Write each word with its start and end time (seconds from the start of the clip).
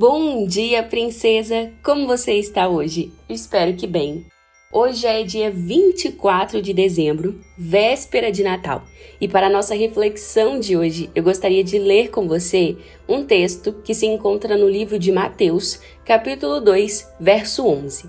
Bom 0.00 0.46
dia, 0.46 0.82
princesa! 0.82 1.74
Como 1.82 2.06
você 2.06 2.32
está 2.32 2.66
hoje? 2.66 3.12
Espero 3.28 3.76
que 3.76 3.86
bem. 3.86 4.24
Hoje 4.72 5.06
é 5.06 5.22
dia 5.24 5.50
24 5.50 6.62
de 6.62 6.72
dezembro, 6.72 7.38
véspera 7.58 8.32
de 8.32 8.42
Natal, 8.42 8.82
e 9.20 9.28
para 9.28 9.48
a 9.48 9.50
nossa 9.50 9.74
reflexão 9.74 10.58
de 10.58 10.74
hoje, 10.74 11.10
eu 11.14 11.22
gostaria 11.22 11.62
de 11.62 11.78
ler 11.78 12.08
com 12.10 12.26
você 12.26 12.78
um 13.06 13.26
texto 13.26 13.74
que 13.84 13.92
se 13.92 14.06
encontra 14.06 14.56
no 14.56 14.66
livro 14.66 14.98
de 14.98 15.12
Mateus, 15.12 15.82
capítulo 16.02 16.62
2, 16.62 17.16
verso 17.20 17.66
11. 17.66 18.08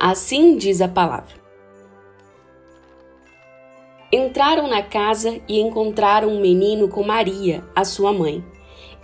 Assim 0.00 0.56
diz 0.56 0.80
a 0.80 0.88
palavra. 0.88 1.34
Entraram 4.10 4.66
na 4.68 4.82
casa 4.82 5.38
e 5.46 5.60
encontraram 5.60 6.30
um 6.30 6.40
menino 6.40 6.88
com 6.88 7.02
Maria, 7.02 7.62
a 7.76 7.84
sua 7.84 8.10
mãe. 8.10 8.42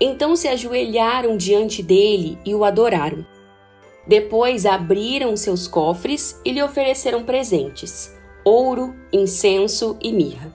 Então 0.00 0.36
se 0.36 0.46
ajoelharam 0.46 1.36
diante 1.36 1.82
dele 1.82 2.38
e 2.44 2.54
o 2.54 2.64
adoraram. 2.64 3.24
Depois 4.06 4.66
abriram 4.66 5.36
seus 5.36 5.66
cofres 5.66 6.40
e 6.44 6.52
lhe 6.52 6.62
ofereceram 6.62 7.24
presentes: 7.24 8.14
ouro, 8.44 8.94
incenso 9.12 9.96
e 10.00 10.12
mirra. 10.12 10.52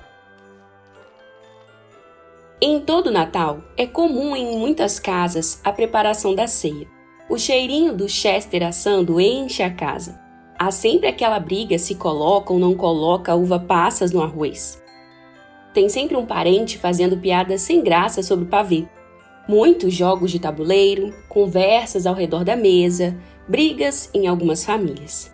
Em 2.61 2.79
todo 2.79 3.09
Natal, 3.09 3.63
é 3.75 3.87
comum 3.87 4.35
em 4.35 4.55
muitas 4.55 4.99
casas 4.99 5.59
a 5.63 5.71
preparação 5.71 6.35
da 6.35 6.45
ceia. 6.45 6.87
O 7.27 7.37
cheirinho 7.37 7.95
do 7.95 8.07
Chester 8.07 8.61
assando 8.61 9.19
enche 9.19 9.63
a 9.63 9.73
casa. 9.73 10.21
Há 10.59 10.69
sempre 10.69 11.07
aquela 11.07 11.39
briga 11.39 11.79
se 11.79 11.95
coloca 11.95 12.53
ou 12.53 12.59
não 12.59 12.75
coloca 12.75 13.33
uva 13.33 13.59
passas 13.59 14.11
no 14.11 14.21
arroz. 14.21 14.79
Tem 15.73 15.89
sempre 15.89 16.15
um 16.15 16.25
parente 16.25 16.77
fazendo 16.77 17.17
piadas 17.17 17.61
sem 17.61 17.81
graça 17.81 18.21
sobre 18.21 18.45
o 18.45 18.47
pavê 18.47 18.87
muitos 19.51 19.93
jogos 19.93 20.31
de 20.31 20.39
tabuleiro, 20.39 21.13
conversas 21.27 22.05
ao 22.05 22.15
redor 22.15 22.45
da 22.45 22.55
mesa, 22.55 23.17
brigas 23.49 24.09
em 24.13 24.25
algumas 24.25 24.63
famílias. 24.63 25.29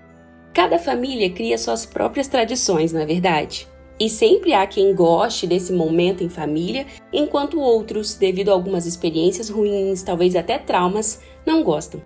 Cada 0.51 0.79
família 0.79 1.29
cria 1.29 1.55
suas 1.55 1.85
próprias 1.85 2.27
tradições, 2.27 2.91
na 2.91 3.01
é 3.01 3.05
verdade. 3.05 3.67
E 3.99 4.09
sempre 4.09 4.53
há 4.53 4.65
quem 4.65 4.95
goste 4.95 5.45
desse 5.45 5.71
momento 5.71 6.23
em 6.23 6.29
família, 6.29 6.87
enquanto 7.13 7.61
outros, 7.61 8.15
devido 8.15 8.49
a 8.49 8.53
algumas 8.53 8.87
experiências 8.87 9.49
ruins, 9.49 10.01
talvez 10.01 10.35
até 10.35 10.57
traumas, 10.57 11.21
não 11.45 11.61
gostam. 11.61 12.01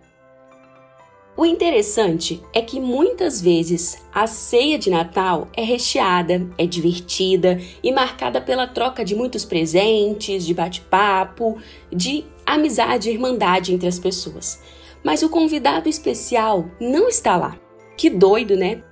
O 1.41 1.45
interessante 1.47 2.39
é 2.53 2.61
que 2.61 2.79
muitas 2.79 3.41
vezes 3.41 3.97
a 4.13 4.27
ceia 4.27 4.77
de 4.77 4.91
Natal 4.91 5.47
é 5.57 5.63
recheada, 5.63 6.47
é 6.55 6.67
divertida 6.67 7.59
e 7.81 7.91
marcada 7.91 8.39
pela 8.39 8.67
troca 8.67 9.03
de 9.03 9.15
muitos 9.15 9.43
presentes, 9.43 10.45
de 10.45 10.53
bate-papo, 10.53 11.57
de 11.91 12.25
amizade 12.45 13.09
e 13.09 13.13
irmandade 13.13 13.73
entre 13.73 13.87
as 13.87 13.97
pessoas. 13.97 14.61
Mas 15.03 15.23
o 15.23 15.29
convidado 15.29 15.89
especial 15.89 16.69
não 16.79 17.09
está 17.09 17.35
lá. 17.35 17.59
Que 17.97 18.07
doido, 18.07 18.55
né? 18.55 18.83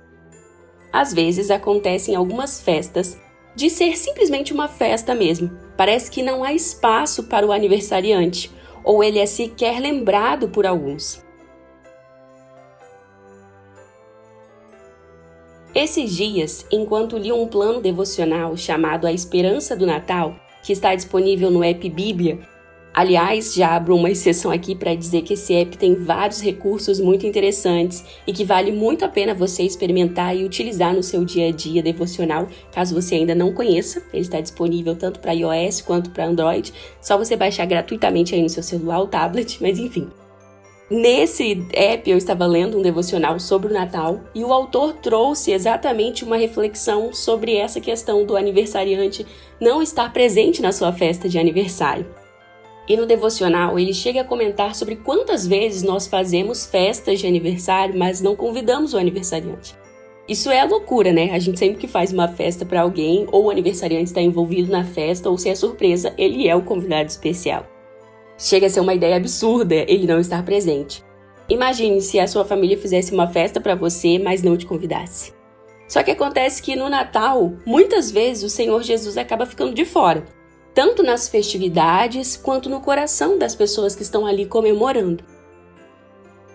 Às 0.92 1.14
vezes 1.14 1.52
acontece 1.52 2.10
em 2.10 2.16
algumas 2.16 2.60
festas 2.60 3.16
de 3.54 3.70
ser 3.70 3.96
simplesmente 3.96 4.52
uma 4.52 4.66
festa 4.66 5.14
mesmo. 5.14 5.56
Parece 5.76 6.10
que 6.10 6.20
não 6.20 6.42
há 6.42 6.52
espaço 6.52 7.28
para 7.28 7.46
o 7.46 7.52
aniversariante, 7.52 8.50
ou 8.82 9.04
ele 9.04 9.20
é 9.20 9.26
sequer 9.26 9.78
lembrado 9.78 10.48
por 10.48 10.66
alguns. 10.66 11.29
Esses 15.72 16.16
dias, 16.16 16.66
enquanto 16.72 17.16
li 17.16 17.30
um 17.30 17.46
plano 17.46 17.80
devocional 17.80 18.56
chamado 18.56 19.06
A 19.06 19.12
Esperança 19.12 19.76
do 19.76 19.86
Natal, 19.86 20.34
que 20.64 20.72
está 20.72 20.96
disponível 20.96 21.48
no 21.48 21.62
app 21.62 21.88
Bíblia, 21.88 22.40
aliás, 22.92 23.54
já 23.54 23.76
abro 23.76 23.94
uma 23.94 24.10
exceção 24.10 24.50
aqui 24.50 24.74
para 24.74 24.96
dizer 24.96 25.22
que 25.22 25.34
esse 25.34 25.54
app 25.54 25.78
tem 25.78 25.94
vários 25.94 26.40
recursos 26.40 26.98
muito 26.98 27.24
interessantes 27.24 28.04
e 28.26 28.32
que 28.32 28.44
vale 28.44 28.72
muito 28.72 29.04
a 29.04 29.08
pena 29.08 29.32
você 29.32 29.62
experimentar 29.62 30.36
e 30.36 30.44
utilizar 30.44 30.92
no 30.92 31.04
seu 31.04 31.24
dia 31.24 31.46
a 31.46 31.52
dia 31.52 31.80
devocional, 31.80 32.48
caso 32.72 32.92
você 32.92 33.14
ainda 33.14 33.34
não 33.36 33.54
conheça. 33.54 34.02
Ele 34.12 34.22
está 34.22 34.40
disponível 34.40 34.96
tanto 34.96 35.20
para 35.20 35.32
iOS 35.32 35.82
quanto 35.82 36.10
para 36.10 36.26
Android, 36.26 36.74
só 37.00 37.16
você 37.16 37.36
baixar 37.36 37.66
gratuitamente 37.66 38.34
aí 38.34 38.42
no 38.42 38.48
seu 38.48 38.64
celular 38.64 38.98
ou 38.98 39.06
tablet, 39.06 39.58
mas 39.60 39.78
enfim. 39.78 40.08
Nesse 40.90 41.64
app 41.72 42.10
eu 42.10 42.18
estava 42.18 42.44
lendo 42.46 42.76
um 42.76 42.82
devocional 42.82 43.38
sobre 43.38 43.70
o 43.70 43.72
Natal 43.72 44.22
e 44.34 44.42
o 44.42 44.52
autor 44.52 44.94
trouxe 44.94 45.52
exatamente 45.52 46.24
uma 46.24 46.36
reflexão 46.36 47.12
sobre 47.12 47.54
essa 47.54 47.80
questão 47.80 48.24
do 48.26 48.36
aniversariante 48.36 49.24
não 49.60 49.80
estar 49.80 50.12
presente 50.12 50.60
na 50.60 50.72
sua 50.72 50.92
festa 50.92 51.28
de 51.28 51.38
aniversário. 51.38 52.06
E 52.88 52.96
no 52.96 53.06
devocional 53.06 53.78
ele 53.78 53.94
chega 53.94 54.22
a 54.22 54.24
comentar 54.24 54.74
sobre 54.74 54.96
quantas 54.96 55.46
vezes 55.46 55.84
nós 55.84 56.08
fazemos 56.08 56.66
festas 56.66 57.20
de 57.20 57.26
aniversário, 57.28 57.96
mas 57.96 58.20
não 58.20 58.34
convidamos 58.34 58.92
o 58.92 58.98
aniversariante. 58.98 59.76
Isso 60.28 60.50
é 60.50 60.64
loucura, 60.64 61.12
né? 61.12 61.30
A 61.32 61.38
gente 61.38 61.60
sempre 61.60 61.78
que 61.78 61.86
faz 61.86 62.12
uma 62.12 62.26
festa 62.26 62.64
para 62.64 62.82
alguém, 62.82 63.28
ou 63.30 63.44
o 63.44 63.50
aniversariante 63.50 64.06
está 64.06 64.20
envolvido 64.20 64.72
na 64.72 64.84
festa, 64.84 65.30
ou 65.30 65.38
se 65.38 65.48
é 65.48 65.54
surpresa, 65.54 66.12
ele 66.18 66.48
é 66.48 66.56
o 66.56 66.62
convidado 66.62 67.08
especial. 67.08 67.64
Chega 68.42 68.68
a 68.68 68.70
ser 68.70 68.80
uma 68.80 68.94
ideia 68.94 69.16
absurda 69.16 69.74
ele 69.74 70.06
não 70.06 70.18
estar 70.18 70.42
presente. 70.42 71.04
Imagine 71.46 72.00
se 72.00 72.18
a 72.18 72.26
sua 72.26 72.42
família 72.42 72.78
fizesse 72.78 73.12
uma 73.12 73.26
festa 73.26 73.60
para 73.60 73.74
você, 73.74 74.18
mas 74.18 74.42
não 74.42 74.56
te 74.56 74.64
convidasse. 74.64 75.34
Só 75.86 76.02
que 76.02 76.10
acontece 76.10 76.62
que 76.62 76.74
no 76.74 76.88
Natal, 76.88 77.52
muitas 77.66 78.10
vezes 78.10 78.42
o 78.42 78.48
Senhor 78.48 78.82
Jesus 78.82 79.18
acaba 79.18 79.44
ficando 79.44 79.74
de 79.74 79.84
fora, 79.84 80.24
tanto 80.72 81.02
nas 81.02 81.28
festividades 81.28 82.34
quanto 82.34 82.70
no 82.70 82.80
coração 82.80 83.36
das 83.36 83.54
pessoas 83.54 83.94
que 83.94 84.02
estão 84.02 84.24
ali 84.24 84.46
comemorando. 84.46 85.22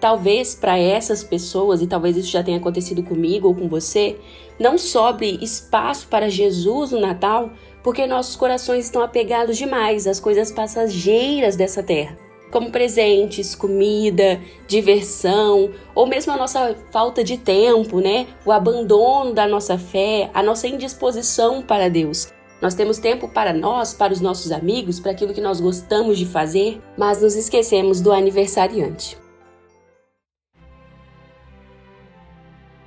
Talvez 0.06 0.54
para 0.54 0.78
essas 0.78 1.24
pessoas, 1.24 1.82
e 1.82 1.88
talvez 1.88 2.16
isso 2.16 2.30
já 2.30 2.44
tenha 2.44 2.60
acontecido 2.60 3.02
comigo 3.02 3.48
ou 3.48 3.56
com 3.56 3.68
você, 3.68 4.16
não 4.60 4.78
sobre 4.78 5.40
espaço 5.42 6.08
para 6.08 6.30
Jesus 6.30 6.92
no 6.92 7.00
Natal 7.00 7.50
porque 7.82 8.06
nossos 8.06 8.36
corações 8.36 8.86
estão 8.86 9.02
apegados 9.02 9.58
demais 9.58 10.06
às 10.06 10.20
coisas 10.20 10.52
passageiras 10.52 11.56
dessa 11.56 11.82
terra, 11.82 12.16
como 12.52 12.70
presentes, 12.70 13.56
comida, 13.56 14.40
diversão, 14.68 15.72
ou 15.96 16.06
mesmo 16.06 16.32
a 16.34 16.38
nossa 16.38 16.76
falta 16.92 17.24
de 17.24 17.38
tempo, 17.38 18.00
né? 18.00 18.28
O 18.46 18.52
abandono 18.52 19.34
da 19.34 19.48
nossa 19.48 19.76
fé, 19.76 20.30
a 20.36 20.44
nossa 20.44 20.68
indisposição 20.68 21.64
para 21.64 21.90
Deus. 21.90 22.32
Nós 22.62 22.76
temos 22.76 23.00
tempo 23.00 23.28
para 23.28 23.52
nós, 23.52 23.92
para 23.92 24.14
os 24.14 24.22
nossos 24.22 24.52
amigos, 24.52 25.00
para 25.00 25.14
aquilo 25.14 25.34
que 25.34 25.42
nós 25.42 25.60
gostamos 25.60 26.20
de 26.20 26.28
fazer, 26.28 26.80
mas 26.96 27.24
nos 27.24 27.36
esquecemos 27.36 28.02
do 28.02 28.12
aniversariante. 28.12 29.25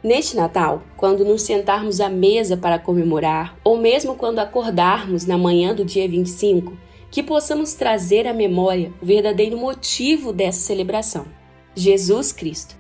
Neste 0.03 0.37
Natal, 0.37 0.83
quando 0.97 1.25
nos 1.25 1.43
sentarmos 1.43 2.01
à 2.01 2.09
mesa 2.09 2.57
para 2.57 2.79
comemorar, 2.79 3.59
ou 3.65 3.77
mesmo 3.77 4.15
quando 4.15 4.39
acordarmos 4.39 5.27
na 5.27 5.37
manhã 5.37 5.75
do 5.75 5.85
dia 5.85 6.09
25, 6.09 6.77
que 7.11 7.23
possamos 7.23 7.75
trazer 7.75 8.27
à 8.27 8.33
memória 8.33 8.93
o 9.03 9.07
verdadeiro 9.07 9.59
motivo 9.59 10.33
dessa 10.33 10.61
celebração: 10.61 11.27
Jesus 11.75 12.33
Cristo. 12.33 12.77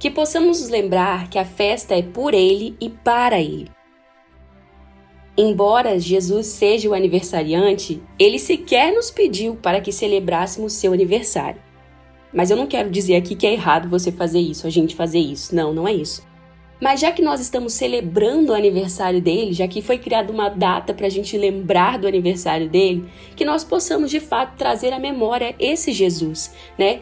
Que 0.00 0.10
possamos 0.10 0.60
nos 0.60 0.68
lembrar 0.68 1.28
que 1.28 1.38
a 1.38 1.44
festa 1.44 1.94
é 1.94 2.02
por 2.02 2.32
Ele 2.32 2.76
e 2.80 2.88
para 2.88 3.40
Ele. 3.40 3.68
Embora 5.36 6.00
Jesus 6.00 6.46
seja 6.46 6.88
o 6.88 6.94
aniversariante, 6.94 8.02
ele 8.18 8.40
sequer 8.40 8.92
nos 8.92 9.08
pediu 9.08 9.54
para 9.54 9.80
que 9.80 9.92
celebrássemos 9.92 10.72
seu 10.72 10.92
aniversário. 10.92 11.60
Mas 12.32 12.50
eu 12.50 12.56
não 12.56 12.66
quero 12.66 12.90
dizer 12.90 13.14
aqui 13.14 13.36
que 13.36 13.46
é 13.46 13.52
errado 13.52 13.88
você 13.88 14.10
fazer 14.10 14.40
isso, 14.40 14.66
a 14.66 14.70
gente 14.70 14.96
fazer 14.96 15.20
isso. 15.20 15.54
Não, 15.54 15.72
não 15.72 15.86
é 15.86 15.92
isso. 15.92 16.27
Mas 16.80 17.00
já 17.00 17.10
que 17.10 17.22
nós 17.22 17.40
estamos 17.40 17.72
celebrando 17.72 18.52
o 18.52 18.54
aniversário 18.54 19.20
dele, 19.20 19.52
já 19.52 19.66
que 19.66 19.82
foi 19.82 19.98
criada 19.98 20.32
uma 20.32 20.48
data 20.48 20.94
para 20.94 21.06
a 21.06 21.10
gente 21.10 21.36
lembrar 21.36 21.98
do 21.98 22.06
aniversário 22.06 22.68
dele, 22.68 23.08
que 23.34 23.44
nós 23.44 23.64
possamos 23.64 24.10
de 24.10 24.20
fato 24.20 24.56
trazer 24.56 24.92
à 24.92 24.98
memória 24.98 25.54
esse 25.58 25.92
Jesus, 25.92 26.52
né? 26.78 27.00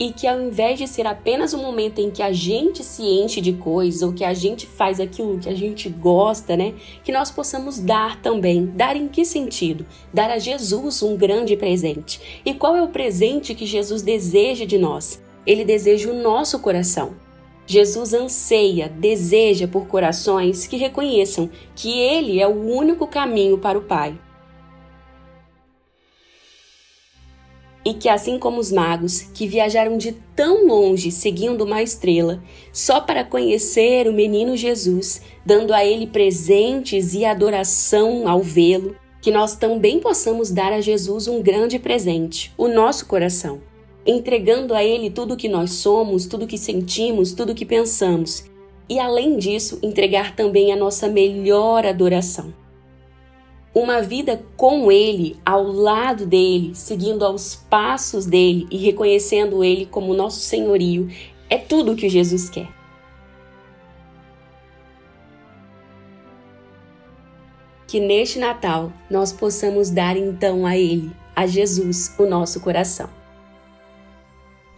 E 0.00 0.10
que 0.10 0.26
ao 0.26 0.40
invés 0.40 0.78
de 0.78 0.88
ser 0.88 1.06
apenas 1.06 1.52
um 1.52 1.62
momento 1.62 2.00
em 2.00 2.10
que 2.10 2.22
a 2.22 2.32
gente 2.32 2.82
se 2.82 3.02
enche 3.02 3.40
de 3.40 3.52
coisas 3.52 4.02
ou 4.02 4.12
que 4.12 4.24
a 4.24 4.32
gente 4.32 4.66
faz 4.66 4.98
aquilo 4.98 5.38
que 5.38 5.48
a 5.48 5.54
gente 5.54 5.88
gosta, 5.90 6.56
né? 6.56 6.74
Que 7.04 7.12
nós 7.12 7.30
possamos 7.30 7.78
dar 7.78 8.20
também. 8.20 8.66
Dar 8.66 8.96
em 8.96 9.06
que 9.06 9.24
sentido? 9.24 9.86
Dar 10.12 10.30
a 10.30 10.38
Jesus 10.38 11.02
um 11.02 11.16
grande 11.16 11.56
presente. 11.56 12.40
E 12.44 12.54
qual 12.54 12.74
é 12.74 12.82
o 12.82 12.88
presente 12.88 13.54
que 13.54 13.66
Jesus 13.66 14.02
deseja 14.02 14.64
de 14.64 14.78
nós? 14.78 15.22
Ele 15.46 15.64
deseja 15.64 16.10
o 16.10 16.20
nosso 16.20 16.58
coração. 16.58 17.21
Jesus 17.66 18.12
anseia, 18.12 18.88
deseja 18.88 19.68
por 19.68 19.86
corações 19.86 20.66
que 20.66 20.76
reconheçam 20.76 21.48
que 21.74 21.98
Ele 21.98 22.40
é 22.40 22.46
o 22.46 22.66
único 22.66 23.06
caminho 23.06 23.58
para 23.58 23.78
o 23.78 23.82
Pai. 23.82 24.18
E 27.84 27.94
que, 27.94 28.08
assim 28.08 28.38
como 28.38 28.60
os 28.60 28.70
magos 28.70 29.22
que 29.34 29.46
viajaram 29.46 29.98
de 29.98 30.12
tão 30.36 30.66
longe 30.66 31.10
seguindo 31.10 31.64
uma 31.64 31.82
estrela, 31.82 32.40
só 32.72 33.00
para 33.00 33.24
conhecer 33.24 34.06
o 34.06 34.12
menino 34.12 34.56
Jesus, 34.56 35.20
dando 35.44 35.74
a 35.74 35.84
ele 35.84 36.06
presentes 36.06 37.12
e 37.12 37.24
adoração 37.24 38.28
ao 38.28 38.40
vê-lo, 38.40 38.94
que 39.20 39.32
nós 39.32 39.56
também 39.56 39.98
possamos 39.98 40.50
dar 40.50 40.72
a 40.72 40.80
Jesus 40.80 41.26
um 41.26 41.42
grande 41.42 41.78
presente, 41.78 42.52
o 42.56 42.68
nosso 42.68 43.06
coração, 43.06 43.60
entregando 44.06 44.74
a 44.74 44.82
Ele 44.82 45.10
tudo 45.10 45.34
o 45.34 45.36
que 45.36 45.48
nós 45.48 45.70
somos, 45.72 46.26
tudo 46.26 46.44
o 46.44 46.48
que 46.48 46.58
sentimos, 46.58 47.32
tudo 47.32 47.52
o 47.52 47.54
que 47.54 47.64
pensamos, 47.64 48.44
e 48.88 48.98
além 48.98 49.38
disso, 49.38 49.78
entregar 49.82 50.34
também 50.34 50.72
a 50.72 50.76
nossa 50.76 51.08
melhor 51.08 51.86
adoração. 51.86 52.52
Uma 53.74 54.02
vida 54.02 54.44
com 54.54 54.92
Ele, 54.92 55.36
ao 55.46 55.62
lado 55.62 56.26
dele, 56.26 56.74
seguindo 56.74 57.24
aos 57.24 57.54
passos 57.54 58.26
dele 58.26 58.66
e 58.70 58.76
reconhecendo 58.76 59.64
Ele 59.64 59.86
como 59.86 60.12
nosso 60.12 60.40
senhorio, 60.40 61.08
é 61.48 61.56
tudo 61.56 61.92
o 61.92 61.96
que 61.96 62.08
Jesus 62.08 62.50
quer. 62.50 62.68
Que 67.86 67.98
neste 67.98 68.38
Natal 68.38 68.92
nós 69.10 69.32
possamos 69.32 69.88
dar 69.88 70.18
então 70.18 70.66
a 70.66 70.76
Ele, 70.76 71.10
a 71.34 71.46
Jesus, 71.46 72.14
o 72.18 72.26
nosso 72.26 72.60
coração. 72.60 73.21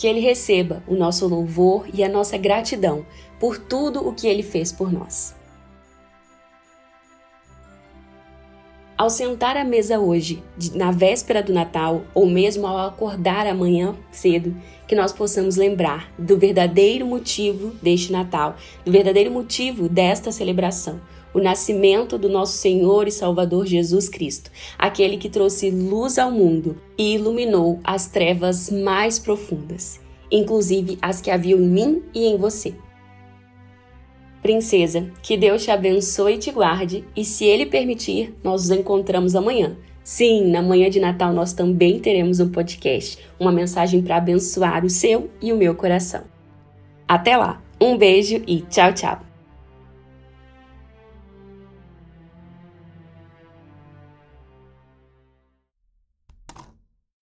Que 0.05 0.09
Ele 0.09 0.21
receba 0.21 0.83
o 0.87 0.95
nosso 0.95 1.27
louvor 1.27 1.89
e 1.95 2.05
a 2.05 2.11
nossa 2.11 2.37
gratidão 2.37 3.07
por 3.41 3.57
tudo 3.57 4.07
o 4.07 4.13
que 4.13 4.27
Ele 4.27 4.43
fez 4.43 4.71
por 4.71 4.93
nós. 4.93 5.35
Ao 8.99 9.09
sentar 9.09 9.57
à 9.57 9.65
mesa 9.65 9.99
hoje, 9.99 10.43
na 10.75 10.91
véspera 10.91 11.43
do 11.43 11.55
Natal, 11.55 12.03
ou 12.13 12.27
mesmo 12.27 12.67
ao 12.67 12.87
acordar 12.87 13.47
amanhã 13.47 13.97
cedo, 14.11 14.55
que 14.87 14.95
nós 14.95 15.11
possamos 15.11 15.57
lembrar 15.57 16.13
do 16.19 16.37
verdadeiro 16.37 17.07
motivo 17.07 17.71
deste 17.83 18.13
Natal, 18.13 18.57
do 18.85 18.93
verdadeiro 18.93 19.31
motivo 19.31 19.89
desta 19.89 20.31
celebração, 20.31 21.01
o 21.35 21.41
nascimento 21.41 22.17
do 22.17 22.29
nosso 22.29 22.57
Senhor 22.57 23.09
e 23.09 23.13
Salvador 23.13 23.67
Jesus 23.67 24.09
Cristo, 24.09 24.51
aquele 24.79 25.19
que 25.19 25.29
trouxe 25.29 25.71
luz 25.71 26.19
ao 26.19 26.31
mundo 26.31 26.81
e 26.97 27.15
iluminou 27.15 27.81
as 27.83 28.07
trevas 28.07 28.71
mais 28.71 29.19
profundas, 29.19 30.01
inclusive 30.31 30.97
as 31.03 31.21
que 31.21 31.31
haviam 31.31 31.59
em 31.59 31.69
mim 31.69 32.03
e 32.15 32.25
em 32.27 32.39
você. 32.39 32.75
Princesa, 34.41 35.11
que 35.23 35.37
Deus 35.37 35.65
te 35.65 35.71
abençoe 35.71 36.35
e 36.35 36.39
te 36.39 36.53
guarde, 36.53 37.05
e 37.17 37.25
se 37.25 37.45
Ele 37.45 37.67
permitir, 37.67 38.35
nós 38.45 38.69
nos 38.69 38.79
encontramos 38.79 39.35
amanhã. 39.35 39.77
Sim, 40.03 40.51
na 40.51 40.61
manhã 40.61 40.91
de 40.91 41.01
Natal 41.01 41.33
nós 41.33 41.55
também 41.55 41.99
teremos 41.99 42.39
um 42.39 42.51
podcast, 42.51 43.19
uma 43.41 43.51
mensagem 43.51 44.03
para 44.03 44.19
abençoar 44.19 44.85
o 44.85 44.91
seu 44.91 45.31
e 45.41 45.51
o 45.51 45.57
meu 45.57 45.75
coração. 45.75 46.25
Até 47.09 47.39
lá, 47.39 47.63
um 47.81 47.97
beijo 47.97 48.43
e 48.47 48.61
tchau, 48.61 48.93
tchau! 48.93 49.34